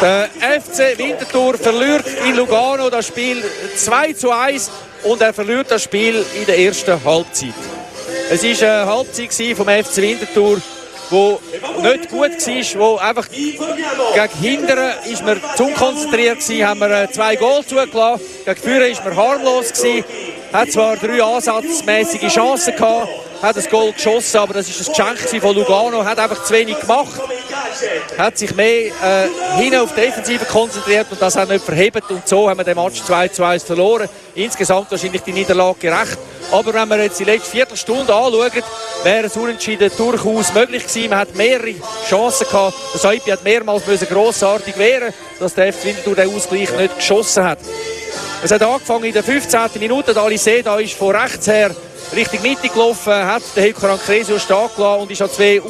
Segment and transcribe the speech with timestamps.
[0.00, 0.28] Der
[0.60, 3.42] FC Winterthur verliert in Lugano das Spiel
[3.76, 4.70] 2 zu 1
[5.04, 7.54] und er verliert das Spiel in der ersten Halbzeit.
[8.30, 10.60] Es war eine Halbzeit vom FC Winterthur,
[11.10, 11.38] wo
[11.82, 17.10] nicht gut war, wo einfach gegen Hindern ist man zu konzentriert gewesen, haben wir äh,
[17.10, 20.04] zwei Goal zugelassen, gegen Führer ist man harmlos gewesen,
[20.52, 23.08] hat zwar drei ansatzmäßige Chancen gehabt,
[23.42, 26.80] hat das Goal geschossen, aber das ist ein Geschenk von Lugano, hat einfach zu wenig
[26.80, 27.20] gemacht,
[28.18, 32.26] hat sich mehr äh, hin auf die Defensive konzentriert und das hat nicht verhebt und
[32.26, 34.08] so haben wir den Match 2 zu 1 verloren.
[34.34, 36.18] Insgesamt wahrscheinlich die Niederlage gerecht.
[36.50, 38.62] Aber wenn wir jetzt die letzte Viertelstunde anschauen,
[39.02, 41.10] wäre es unentschieden durchaus möglich gewesen.
[41.10, 41.74] Man hat mehrere
[42.08, 42.74] Chancen gehabt.
[42.92, 47.44] Der Saipi hat mehrmals müssen grossartig wehren, dass der FC Winterthur den Ausgleich nicht geschossen
[47.44, 47.58] hat.
[48.44, 49.60] Es hat angefangen in der 15.
[49.78, 50.20] Minute.
[50.20, 51.70] Aliseda ist von rechts her
[52.14, 55.60] Richtung Mitte gelaufen, hat den Helko Rancresio stark gelassen und ist an zwei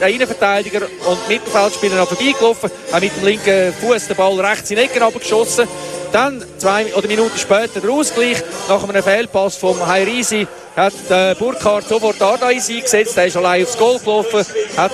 [0.00, 2.70] äh, Innenverteidiger und Mittelfeldspieler vorbeigelaufen.
[2.92, 5.68] Hat mit dem linken Fuß den Ball rechts in den Ecken geschossen.
[6.12, 8.42] Dann, zwei oder Minuten später, der Ausgleich.
[8.68, 13.16] Nach einem Fehlpass vom Hairisi hat der Burkhardt sofort Ardais eingesetzt.
[13.16, 14.44] Er ist allein aufs Goal gelaufen,
[14.76, 14.92] hat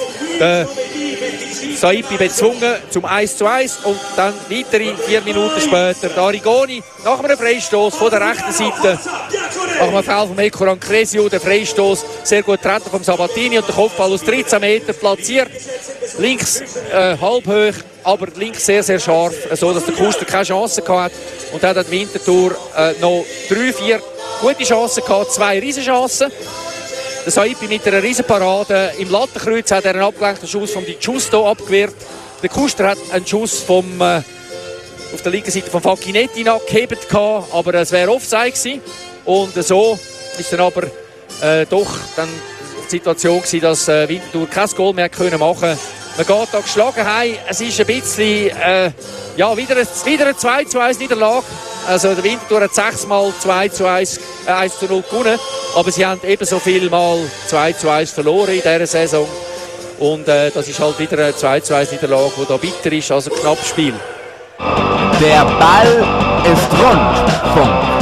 [1.78, 7.38] Saipi bezwungen zum 1 zu 1 und dann weitere vier Minuten später Darigoni nach einem
[7.38, 8.98] Freistoß von der rechten Seite
[9.78, 13.74] nach einem Foul von Eko Rancresio, der Freistoß sehr gut treten vom Sabatini und der
[13.74, 15.48] Kopfball aus 13 Metern platziert.
[16.18, 16.60] Links
[16.92, 21.14] äh, halb hoch, aber links sehr, sehr scharf, so dass der Kuster keine Chance hatte.
[21.52, 24.00] Und dann hat Winterthur äh, noch drei, vier
[24.40, 26.32] gute Chancen gehabt, zwei Riesenchancen.
[27.24, 31.48] Der Saipi mit einer Riesenparade im Lattenkreuz hat er einen abgelenkten Schuss von Di Giusto
[31.48, 31.94] abgewehrt.
[32.42, 34.22] Der Kuster hat einen Schuss vom, äh,
[35.12, 38.80] auf der linken Seite von Facchinetti nachgehebt, aber es wäre Offside gewesen.
[39.28, 39.98] Und so
[40.38, 40.84] ist dann aber
[41.42, 42.30] äh, doch dann
[42.86, 45.78] die Situation gewesen, dass äh, Winterthur kein Goal mehr können machen.
[46.16, 47.34] Man geht da geschlagen heim.
[47.46, 48.90] Es ist ein bisschen, äh,
[49.36, 51.44] ja, wieder, wieder eine 2 zu 1 Niederlage.
[51.86, 55.38] Also der Winterthur hat sechsmal 2 zu 1, äh, 1 zu 0 gewonnen.
[55.76, 57.18] Aber sie haben ebenso viel mal
[57.48, 59.28] 2 zu 1 verloren in dieser Saison.
[59.98, 63.12] Und äh, das ist halt wieder eine 2 zu 1 Niederlage, die da bitter ist,
[63.12, 63.92] also knapp Spiel.
[65.20, 66.06] Der Ball
[66.50, 67.54] ist rund.
[67.54, 67.97] Punkt.